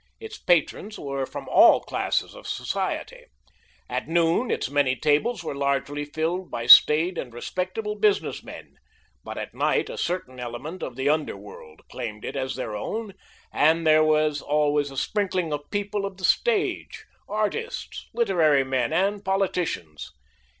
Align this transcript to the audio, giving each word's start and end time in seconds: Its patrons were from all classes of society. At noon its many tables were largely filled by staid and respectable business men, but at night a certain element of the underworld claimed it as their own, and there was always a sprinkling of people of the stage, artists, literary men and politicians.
Its 0.19 0.39
patrons 0.39 0.97
were 0.97 1.27
from 1.27 1.47
all 1.47 1.79
classes 1.79 2.33
of 2.33 2.47
society. 2.47 3.25
At 3.87 4.07
noon 4.07 4.49
its 4.49 4.67
many 4.67 4.95
tables 4.95 5.43
were 5.43 5.53
largely 5.53 6.05
filled 6.05 6.49
by 6.49 6.65
staid 6.65 7.19
and 7.19 7.31
respectable 7.31 7.93
business 7.93 8.41
men, 8.43 8.77
but 9.23 9.37
at 9.37 9.53
night 9.53 9.91
a 9.91 9.99
certain 9.99 10.39
element 10.39 10.81
of 10.81 10.95
the 10.95 11.07
underworld 11.07 11.83
claimed 11.87 12.25
it 12.25 12.35
as 12.35 12.55
their 12.55 12.75
own, 12.75 13.13
and 13.53 13.85
there 13.85 14.03
was 14.03 14.41
always 14.41 14.89
a 14.89 14.97
sprinkling 14.97 15.53
of 15.53 15.69
people 15.69 16.03
of 16.07 16.17
the 16.17 16.25
stage, 16.25 17.05
artists, 17.29 18.09
literary 18.11 18.63
men 18.63 18.91
and 18.91 19.23
politicians. 19.23 20.11